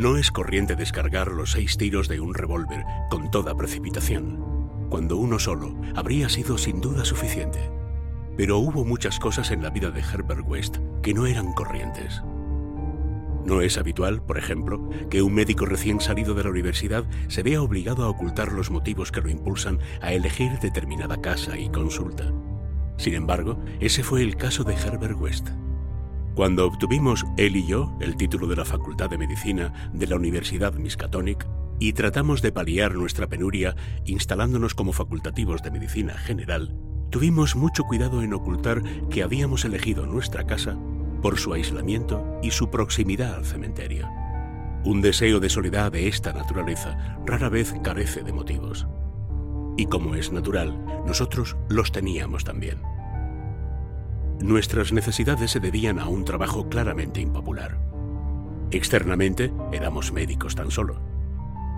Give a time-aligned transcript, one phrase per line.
[0.00, 5.38] No es corriente descargar los seis tiros de un revólver con toda precipitación, cuando uno
[5.38, 7.70] solo habría sido sin duda suficiente.
[8.34, 12.22] Pero hubo muchas cosas en la vida de Herbert West que no eran corrientes.
[13.44, 17.60] No es habitual, por ejemplo, que un médico recién salido de la universidad se vea
[17.60, 22.32] obligado a ocultar los motivos que lo impulsan a elegir determinada casa y consulta.
[22.96, 25.50] Sin embargo, ese fue el caso de Herbert West.
[26.40, 30.72] Cuando obtuvimos él y yo el título de la Facultad de Medicina de la Universidad
[30.72, 31.46] Miskatonic
[31.78, 33.76] y tratamos de paliar nuestra penuria
[34.06, 36.74] instalándonos como facultativos de medicina general,
[37.10, 40.78] tuvimos mucho cuidado en ocultar que habíamos elegido nuestra casa
[41.20, 44.08] por su aislamiento y su proximidad al cementerio.
[44.82, 48.86] Un deseo de soledad de esta naturaleza rara vez carece de motivos.
[49.76, 52.78] Y como es natural, nosotros los teníamos también.
[54.40, 57.78] Nuestras necesidades se debían a un trabajo claramente impopular.
[58.70, 60.98] Externamente éramos médicos tan solo,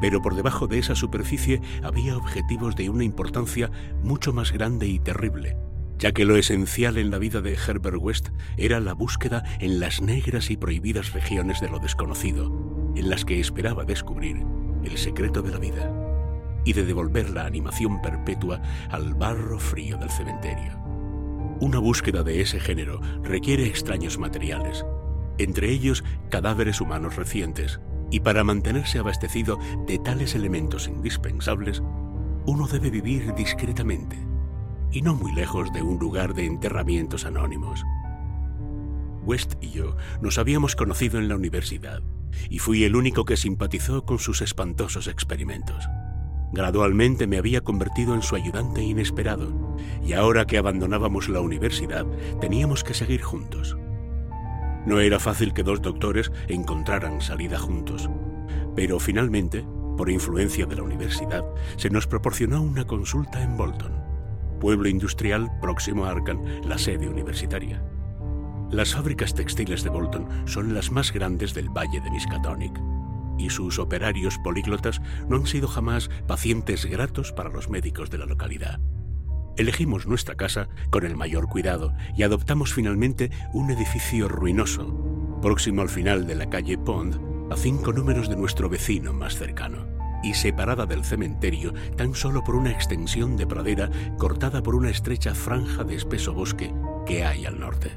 [0.00, 3.70] pero por debajo de esa superficie había objetivos de una importancia
[4.04, 5.56] mucho más grande y terrible,
[5.98, 10.00] ya que lo esencial en la vida de Herbert West era la búsqueda en las
[10.00, 14.46] negras y prohibidas regiones de lo desconocido, en las que esperaba descubrir
[14.84, 15.92] el secreto de la vida
[16.64, 20.91] y de devolver la animación perpetua al barro frío del cementerio.
[21.62, 24.84] Una búsqueda de ese género requiere extraños materiales,
[25.38, 27.78] entre ellos cadáveres humanos recientes,
[28.10, 31.80] y para mantenerse abastecido de tales elementos indispensables,
[32.46, 34.18] uno debe vivir discretamente
[34.90, 37.84] y no muy lejos de un lugar de enterramientos anónimos.
[39.22, 42.02] West y yo nos habíamos conocido en la universidad
[42.50, 45.84] y fui el único que simpatizó con sus espantosos experimentos.
[46.52, 52.04] Gradualmente me había convertido en su ayudante inesperado, y ahora que abandonábamos la universidad,
[52.40, 53.76] teníamos que seguir juntos.
[54.84, 58.10] No era fácil que dos doctores encontraran salida juntos,
[58.76, 59.64] pero finalmente,
[59.96, 61.44] por influencia de la universidad,
[61.76, 63.92] se nos proporcionó una consulta en Bolton,
[64.60, 67.82] pueblo industrial próximo a Arkham, la sede universitaria.
[68.70, 72.91] Las fábricas textiles de Bolton son las más grandes del Valle de Miskatonic
[73.42, 78.26] y sus operarios políglotas no han sido jamás pacientes gratos para los médicos de la
[78.26, 78.80] localidad.
[79.56, 85.88] Elegimos nuestra casa con el mayor cuidado y adoptamos finalmente un edificio ruinoso, próximo al
[85.90, 87.20] final de la calle Pond,
[87.52, 89.86] a cinco números de nuestro vecino más cercano,
[90.22, 95.34] y separada del cementerio tan solo por una extensión de pradera cortada por una estrecha
[95.34, 96.72] franja de espeso bosque
[97.04, 97.90] que hay al norte.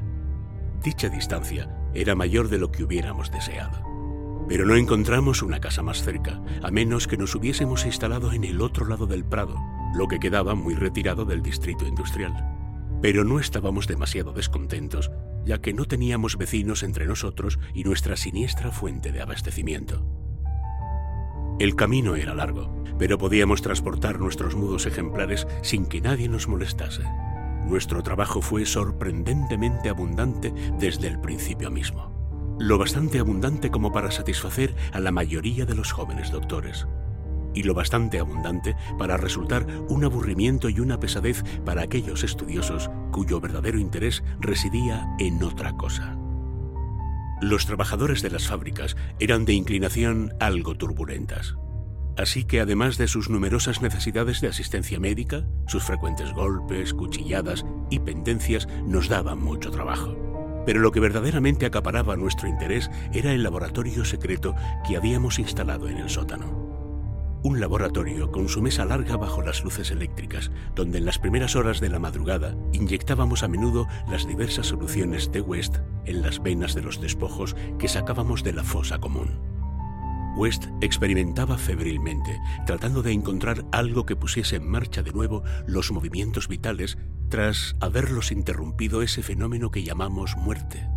[0.84, 3.95] Dicha distancia era mayor de lo que hubiéramos deseado.
[4.48, 8.62] Pero no encontramos una casa más cerca, a menos que nos hubiésemos instalado en el
[8.62, 9.56] otro lado del Prado,
[9.96, 12.52] lo que quedaba muy retirado del distrito industrial.
[13.02, 15.12] Pero no estábamos demasiado descontentos,
[15.46, 20.06] ya que no teníamos vecinos entre nosotros y nuestra siniestra fuente de abastecimiento.
[21.60, 27.04] El camino era largo, pero podíamos transportar nuestros mudos ejemplares sin que nadie nos molestase.
[27.66, 32.15] Nuestro trabajo fue sorprendentemente abundante desde el principio mismo
[32.60, 36.88] lo bastante abundante como para satisfacer a la mayoría de los jóvenes doctores,
[37.54, 43.40] y lo bastante abundante para resultar un aburrimiento y una pesadez para aquellos estudiosos cuyo
[43.40, 46.18] verdadero interés residía en otra cosa.
[47.42, 51.56] Los trabajadores de las fábricas eran de inclinación algo turbulentas.
[52.18, 58.00] Así que además de sus numerosas necesidades de asistencia médica, sus frecuentes golpes, cuchilladas y
[58.00, 60.25] pendencias nos daban mucho trabajo.
[60.66, 64.56] Pero lo que verdaderamente acaparaba nuestro interés era el laboratorio secreto
[64.88, 66.76] que habíamos instalado en el sótano.
[67.44, 71.80] Un laboratorio con su mesa larga bajo las luces eléctricas, donde en las primeras horas
[71.80, 76.82] de la madrugada inyectábamos a menudo las diversas soluciones de West en las venas de
[76.82, 79.55] los despojos que sacábamos de la fosa común.
[80.36, 86.48] West experimentaba febrilmente, tratando de encontrar algo que pusiese en marcha de nuevo los movimientos
[86.48, 86.98] vitales
[87.30, 90.88] tras haberlos interrumpido ese fenómeno que llamamos muerte,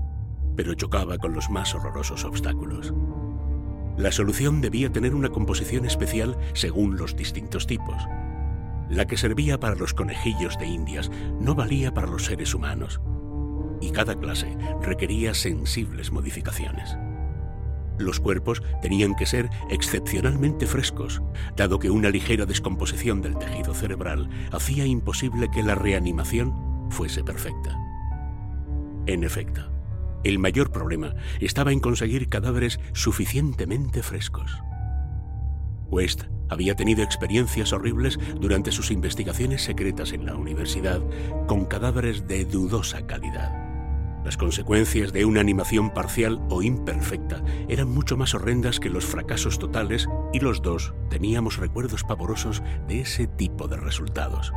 [0.57, 2.93] pero chocaba con los más horrorosos obstáculos.
[3.97, 7.97] La solución debía tener una composición especial según los distintos tipos.
[8.91, 11.11] La que servía para los conejillos de indias
[11.41, 13.01] no valía para los seres humanos,
[13.81, 16.97] y cada clase requería sensibles modificaciones.
[17.99, 21.21] Los cuerpos tenían que ser excepcionalmente frescos,
[21.57, 27.77] dado que una ligera descomposición del tejido cerebral hacía imposible que la reanimación fuese perfecta.
[29.07, 29.71] En efecto,
[30.25, 34.53] el mayor problema estaba en conseguir cadáveres suficientemente frescos.
[35.91, 41.01] West había tenido experiencias horribles durante sus investigaciones secretas en la universidad
[41.47, 43.68] con cadáveres de dudosa calidad.
[44.29, 49.59] Las consecuencias de una animación parcial o imperfecta eran mucho más horrendas que los fracasos
[49.59, 54.53] totales y los dos teníamos recuerdos pavorosos de ese tipo de resultados.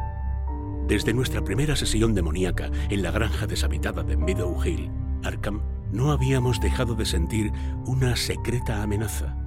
[0.90, 4.92] Desde nuestra primera sesión demoníaca en la granja deshabitada de Meadow Hill,
[5.24, 5.62] Arkham,
[5.94, 7.54] no habíamos dejado de sentir
[7.86, 9.38] una secreta amenaza.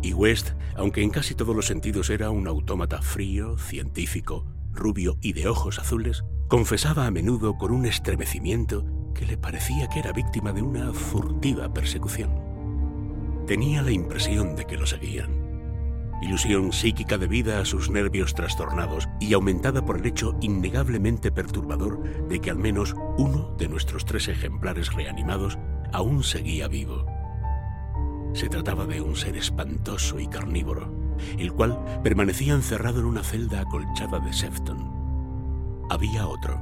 [0.00, 5.32] Y West, aunque en casi todos los sentidos era un autómata frío, científico, rubio y
[5.32, 8.84] de ojos azules, confesaba a menudo con un estremecimiento
[9.16, 12.30] que le parecía que era víctima de una furtiva persecución.
[13.46, 15.46] Tenía la impresión de que lo seguían.
[16.22, 22.40] Ilusión psíquica debida a sus nervios trastornados y aumentada por el hecho innegablemente perturbador de
[22.40, 25.58] que al menos uno de nuestros tres ejemplares reanimados
[25.92, 27.06] aún seguía vivo.
[28.34, 30.92] Se trataba de un ser espantoso y carnívoro,
[31.38, 35.86] el cual permanecía encerrado en una celda acolchada de Sefton.
[35.88, 36.60] Había otro,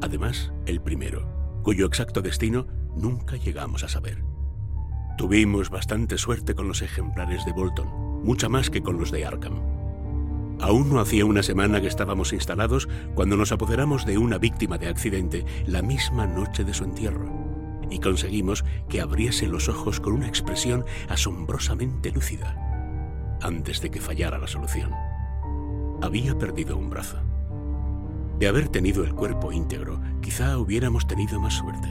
[0.00, 2.66] además el primero, cuyo exacto destino
[2.96, 4.24] nunca llegamos a saber.
[5.16, 9.60] Tuvimos bastante suerte con los ejemplares de Bolton, mucha más que con los de Arkham.
[10.60, 14.88] Aún no hacía una semana que estábamos instalados cuando nos apoderamos de una víctima de
[14.88, 17.42] accidente la misma noche de su entierro
[17.90, 22.56] y conseguimos que abriese los ojos con una expresión asombrosamente lúcida
[23.42, 24.92] antes de que fallara la solución.
[26.00, 27.18] Había perdido un brazo.
[28.42, 31.88] De haber tenido el cuerpo íntegro, quizá hubiéramos tenido más suerte.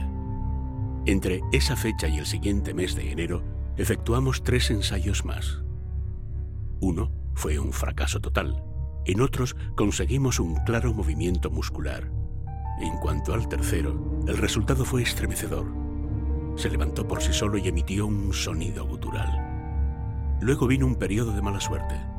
[1.06, 3.42] Entre esa fecha y el siguiente mes de enero,
[3.78, 5.62] efectuamos tres ensayos más.
[6.78, 8.62] Uno fue un fracaso total.
[9.06, 12.12] En otros conseguimos un claro movimiento muscular.
[12.82, 15.64] En cuanto al tercero, el resultado fue estremecedor.
[16.56, 20.36] Se levantó por sí solo y emitió un sonido gutural.
[20.42, 22.11] Luego vino un periodo de mala suerte.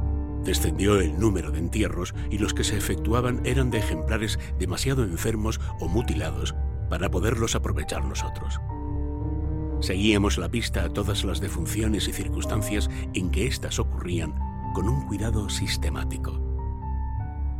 [0.43, 5.61] Descendió el número de entierros y los que se efectuaban eran de ejemplares demasiado enfermos
[5.79, 6.53] o mutilados
[6.89, 8.59] para poderlos aprovechar nosotros.
[9.79, 14.33] Seguíamos la pista a todas las defunciones y circunstancias en que éstas ocurrían
[14.73, 16.39] con un cuidado sistemático.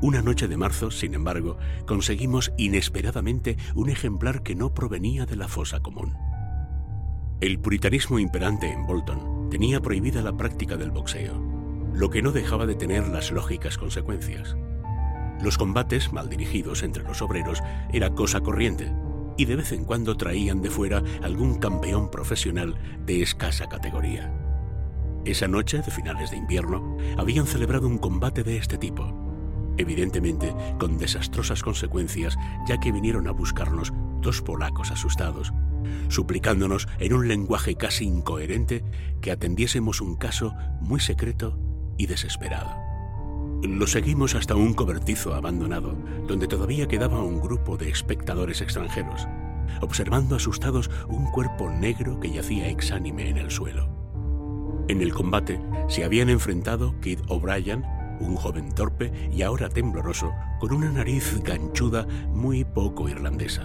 [0.02, 5.48] Una noche de marzo, sin embargo, conseguimos inesperadamente un ejemplar que no provenía de la
[5.48, 6.18] fosa común.
[7.40, 11.53] El puritanismo imperante en Bolton tenía prohibida la práctica del boxeo,
[11.94, 14.56] lo que no dejaba de tener las lógicas consecuencias.
[15.42, 17.62] Los combates mal dirigidos entre los obreros
[17.92, 18.92] era cosa corriente
[19.38, 22.76] y de vez en cuando traían de fuera algún campeón profesional
[23.06, 24.32] de escasa categoría.
[25.26, 30.98] Esa noche de finales de invierno habían celebrado un combate de este tipo, evidentemente con
[30.98, 32.38] desastrosas consecuencias
[32.68, 35.54] ya que vinieron a buscarnos dos polacos asustados
[36.10, 38.84] suplicándonos en un lenguaje casi incoherente
[39.22, 41.60] que atendiésemos un caso muy secreto
[41.98, 42.72] y desesperado.
[43.64, 45.96] Lo seguimos hasta un cobertizo abandonado,
[46.28, 49.28] donde todavía quedaba un grupo de espectadores extranjeros,
[49.82, 53.88] observando asustados un cuerpo negro que yacía exánime en el suelo.
[54.90, 57.86] En el combate se habían enfrentado Kid O'Brien,
[58.20, 63.64] un joven torpe y ahora tembloroso, con una nariz ganchuda muy poco irlandesa,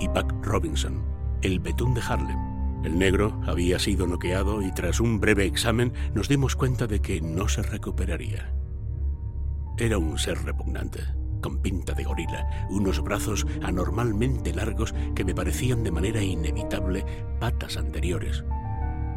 [0.00, 1.02] y Buck Robinson,
[1.42, 2.55] el betún de Harlem.
[2.84, 7.20] El negro había sido noqueado y tras un breve examen nos dimos cuenta de que
[7.20, 8.52] no se recuperaría.
[9.78, 11.00] Era un ser repugnante,
[11.42, 17.04] con pinta de gorila, unos brazos anormalmente largos que me parecían de manera inevitable
[17.40, 18.44] patas anteriores,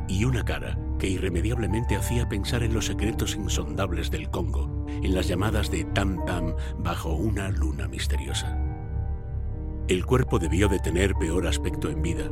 [0.07, 5.27] y una cara que irremediablemente hacía pensar en los secretos insondables del Congo, en las
[5.27, 8.57] llamadas de Tam Tam bajo una luna misteriosa.
[9.87, 12.29] El cuerpo debió de tener peor aspecto en vida,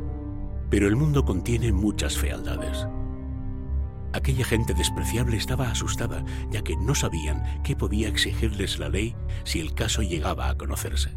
[0.69, 2.88] pero el mundo contiene muchas fealdades.
[4.13, 9.59] Aquella gente despreciable estaba asustada, ya que no sabían qué podía exigirles la ley si
[9.59, 11.12] el caso llegaba a conocerse.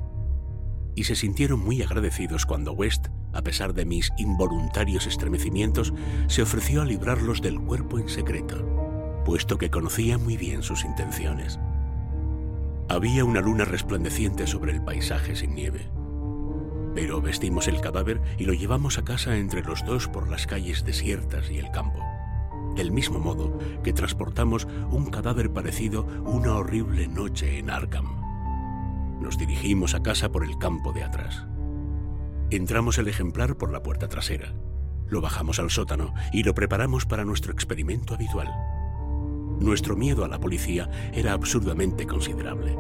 [0.95, 5.95] Y se sintieron muy agradecidos cuando West, a pesar de mis involuntarios estremecimientos,
[6.27, 11.59] se ofreció a librarlos del cuerpo en secreto, puesto que conocía muy bien sus intenciones.
[12.89, 15.89] Había una luna resplandeciente sobre el paisaje sin nieve
[16.95, 20.85] pero vestimos el cadáver y lo llevamos a casa entre los dos por las calles
[20.85, 22.01] desiertas y el campo.
[22.75, 28.21] Del mismo modo que transportamos un cadáver parecido una horrible noche en Arkham.
[29.21, 31.47] Nos dirigimos a casa por el campo de atrás.
[32.51, 34.55] Entramos el ejemplar por la puerta trasera.
[35.07, 38.49] Lo bajamos al sótano y lo preparamos para nuestro experimento habitual.
[39.61, 42.77] Nuestro miedo a la policía era absurdamente considerable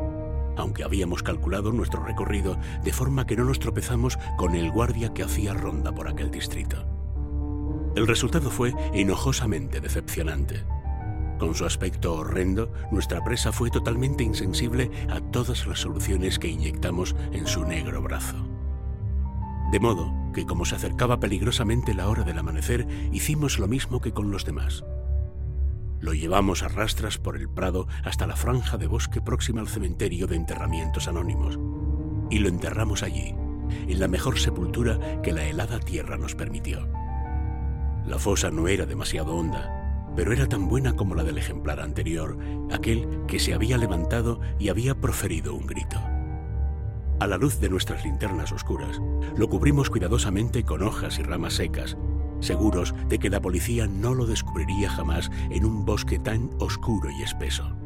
[0.56, 5.22] aunque habíamos calculado nuestro recorrido de forma que no nos tropezamos con el guardia que
[5.22, 6.84] hacía ronda por aquel distrito.
[7.96, 10.64] El resultado fue enojosamente decepcionante.
[11.38, 17.16] Con su aspecto horrendo, nuestra presa fue totalmente insensible a todas las soluciones que inyectamos
[17.32, 18.36] en su negro brazo.
[19.72, 24.12] De modo que como se acercaba peligrosamente la hora del amanecer, hicimos lo mismo que
[24.12, 24.84] con los demás.
[26.00, 30.26] Lo llevamos a rastras por el prado hasta la franja de bosque próxima al cementerio
[30.26, 31.58] de enterramientos anónimos,
[32.30, 33.34] y lo enterramos allí,
[33.86, 36.88] en la mejor sepultura que la helada tierra nos permitió.
[38.06, 42.38] La fosa no era demasiado honda, pero era tan buena como la del ejemplar anterior,
[42.72, 46.00] aquel que se había levantado y había proferido un grito.
[47.20, 48.98] A la luz de nuestras linternas oscuras,
[49.36, 51.98] lo cubrimos cuidadosamente con hojas y ramas secas,
[52.40, 57.22] seguros de que la policía no lo descubriría jamás en un bosque tan oscuro y
[57.22, 57.76] espeso.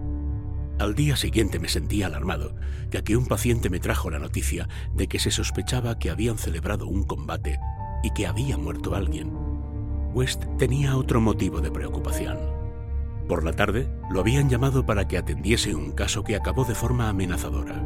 [0.79, 2.57] Al día siguiente me sentía alarmado,
[2.91, 6.89] ya que un paciente me trajo la noticia de que se sospechaba que habían celebrado
[6.89, 7.61] un combate
[8.03, 9.33] y que había muerto alguien.
[10.13, 12.39] West tenía otro motivo de preocupación.
[13.29, 17.09] Por la tarde lo habían llamado para que atendiese un caso que acabó de forma
[17.09, 17.83] amenazadora.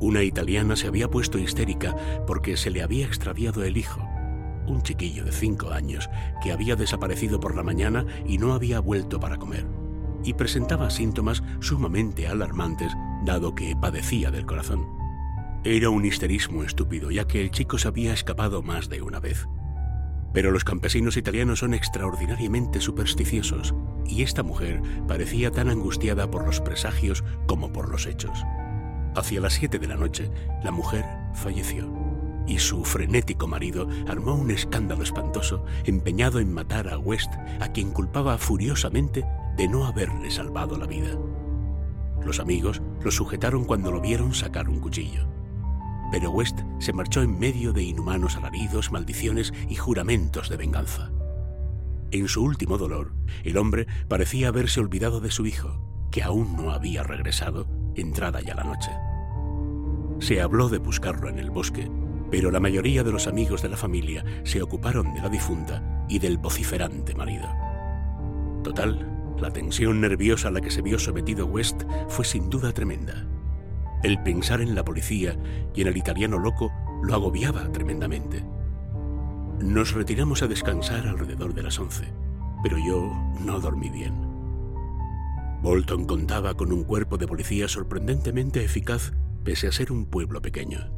[0.00, 1.94] Una italiana se había puesto histérica
[2.26, 4.06] porque se le había extraviado el hijo,
[4.66, 6.08] un chiquillo de cinco años
[6.42, 9.66] que había desaparecido por la mañana y no había vuelto para comer
[10.26, 12.92] y presentaba síntomas sumamente alarmantes
[13.24, 14.86] dado que padecía del corazón.
[15.64, 19.48] Era un histerismo estúpido, ya que el chico se había escapado más de una vez.
[20.32, 23.74] Pero los campesinos italianos son extraordinariamente supersticiosos,
[24.06, 28.44] y esta mujer parecía tan angustiada por los presagios como por los hechos.
[29.14, 30.30] Hacia las siete de la noche,
[30.62, 31.04] la mujer
[31.34, 31.90] falleció,
[32.46, 37.90] y su frenético marido armó un escándalo espantoso, empeñado en matar a West, a quien
[37.90, 39.24] culpaba furiosamente
[39.56, 41.18] de no haberle salvado la vida.
[42.24, 45.28] Los amigos lo sujetaron cuando lo vieron sacar un cuchillo.
[46.10, 51.10] Pero West se marchó en medio de inhumanos alaridos, maldiciones y juramentos de venganza.
[52.12, 53.12] En su último dolor,
[53.44, 58.54] el hombre parecía haberse olvidado de su hijo, que aún no había regresado, entrada ya
[58.54, 58.90] la noche.
[60.20, 61.90] Se habló de buscarlo en el bosque,
[62.30, 66.18] pero la mayoría de los amigos de la familia se ocuparon de la difunta y
[66.18, 67.48] del vociferante marido.
[68.62, 73.26] Total, la tensión nerviosa a la que se vio sometido West fue sin duda tremenda.
[74.02, 75.36] El pensar en la policía
[75.74, 78.44] y en el italiano loco lo agobiaba tremendamente.
[79.60, 82.12] Nos retiramos a descansar alrededor de las once,
[82.62, 84.14] pero yo no dormí bien.
[85.62, 89.12] Bolton contaba con un cuerpo de policía sorprendentemente eficaz
[89.44, 90.95] pese a ser un pueblo pequeño.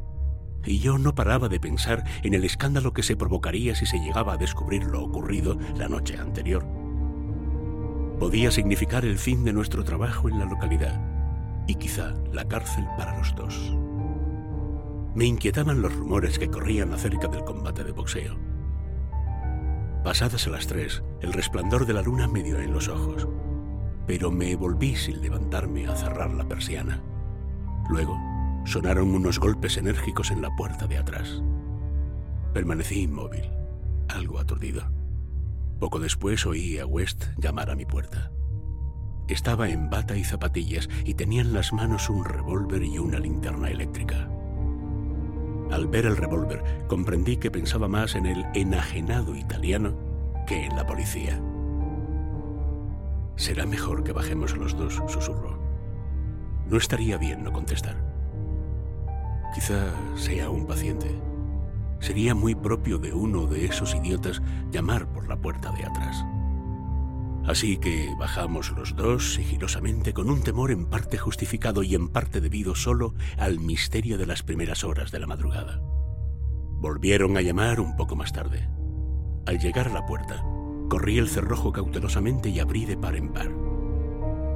[0.65, 4.33] Y yo no paraba de pensar en el escándalo que se provocaría si se llegaba
[4.33, 6.79] a descubrir lo ocurrido la noche anterior
[8.19, 11.01] podía significar el fin de nuestro trabajo en la localidad
[11.67, 13.73] y quizá la cárcel para los dos.
[15.15, 18.37] Me inquietaban los rumores que corrían acerca del combate de boxeo.
[20.03, 23.27] Pasadas a las tres, el resplandor de la luna me dio en los ojos,
[24.05, 27.01] pero me volví sin levantarme a cerrar la persiana.
[27.89, 28.17] Luego,
[28.65, 31.41] sonaron unos golpes enérgicos en la puerta de atrás.
[32.53, 33.49] Permanecí inmóvil,
[34.07, 34.83] algo aturdido.
[35.79, 38.31] Poco después oí a West llamar a mi puerta.
[39.27, 43.69] Estaba en bata y zapatillas y tenía en las manos un revólver y una linterna
[43.69, 44.27] eléctrica.
[45.71, 49.95] Al ver el revólver comprendí que pensaba más en el enajenado italiano
[50.47, 51.39] que en la policía.
[53.35, 55.59] Será mejor que bajemos los dos, susurró.
[56.67, 58.08] No estaría bien no contestar.
[59.53, 61.07] Quizá sea un paciente.
[61.99, 64.41] Sería muy propio de uno de esos idiotas
[64.71, 66.23] llamar por la puerta de atrás.
[67.45, 72.41] Así que bajamos los dos sigilosamente con un temor en parte justificado y en parte
[72.41, 75.81] debido solo al misterio de las primeras horas de la madrugada.
[75.81, 78.69] Volvieron a llamar un poco más tarde.
[79.47, 80.43] Al llegar a la puerta,
[80.89, 83.49] corrí el cerrojo cautelosamente y abrí de par en par.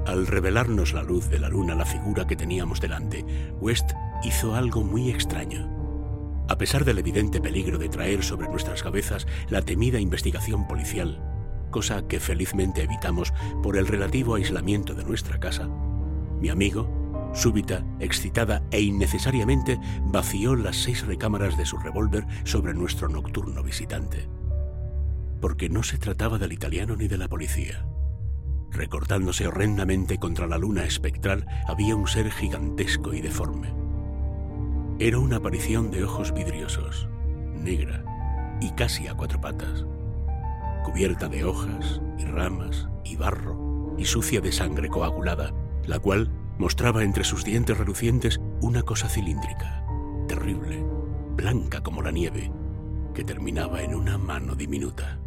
[0.06, 3.26] Al revelarnos la luz de la luna la figura que teníamos delante,
[3.60, 3.92] West
[4.24, 5.70] hizo algo muy extraño.
[6.50, 11.22] A pesar del evidente peligro de traer sobre nuestras cabezas la temida investigación policial,
[11.72, 15.68] cosa que felizmente evitamos por el relativo aislamiento de nuestra casa,
[16.40, 23.08] mi amigo, súbita, excitada e innecesariamente, vació las seis recámaras de su revólver sobre nuestro
[23.10, 24.28] nocturno visitante.
[25.42, 27.86] Porque no se trataba del italiano ni de la policía.
[28.72, 33.83] Recortándose horrendamente contra la luna espectral había un ser gigantesco y deforme
[35.06, 37.10] era una aparición de ojos vidriosos,
[37.62, 38.06] negra
[38.62, 39.86] y casi a cuatro patas,
[40.86, 45.54] cubierta de hojas y ramas y barro y sucia de sangre coagulada,
[45.86, 49.86] la cual mostraba entre sus dientes relucientes una cosa cilíndrica,
[50.30, 50.82] terrible,
[51.36, 52.50] blanca como la nieve,
[53.14, 55.20] que terminaba en una mano diminuta.